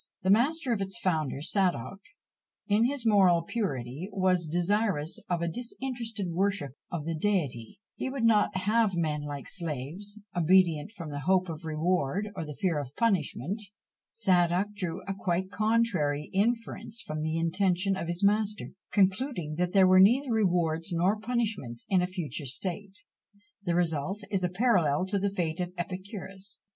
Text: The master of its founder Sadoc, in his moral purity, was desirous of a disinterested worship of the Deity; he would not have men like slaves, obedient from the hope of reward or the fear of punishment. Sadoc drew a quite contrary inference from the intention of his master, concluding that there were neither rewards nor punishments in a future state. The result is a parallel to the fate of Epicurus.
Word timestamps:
The 0.23 0.31
master 0.31 0.73
of 0.73 0.81
its 0.81 0.97
founder 0.97 1.43
Sadoc, 1.43 1.99
in 2.67 2.85
his 2.85 3.05
moral 3.05 3.43
purity, 3.43 4.09
was 4.11 4.47
desirous 4.47 5.19
of 5.29 5.43
a 5.43 5.47
disinterested 5.47 6.27
worship 6.31 6.71
of 6.91 7.05
the 7.05 7.13
Deity; 7.13 7.79
he 7.97 8.09
would 8.09 8.23
not 8.25 8.57
have 8.57 8.95
men 8.95 9.21
like 9.21 9.47
slaves, 9.47 10.17
obedient 10.35 10.91
from 10.91 11.11
the 11.11 11.19
hope 11.19 11.49
of 11.49 11.65
reward 11.65 12.31
or 12.35 12.43
the 12.45 12.55
fear 12.59 12.79
of 12.79 12.95
punishment. 12.95 13.61
Sadoc 14.11 14.73
drew 14.73 15.03
a 15.03 15.13
quite 15.13 15.51
contrary 15.51 16.31
inference 16.33 16.99
from 16.99 17.19
the 17.21 17.37
intention 17.37 17.95
of 17.95 18.07
his 18.07 18.23
master, 18.23 18.71
concluding 18.91 19.53
that 19.59 19.73
there 19.73 19.85
were 19.85 19.99
neither 19.99 20.31
rewards 20.31 20.91
nor 20.91 21.19
punishments 21.21 21.85
in 21.89 22.01
a 22.01 22.07
future 22.07 22.47
state. 22.47 23.03
The 23.61 23.75
result 23.75 24.23
is 24.31 24.43
a 24.43 24.49
parallel 24.49 25.05
to 25.05 25.19
the 25.19 25.29
fate 25.29 25.59
of 25.59 25.71
Epicurus. 25.77 26.57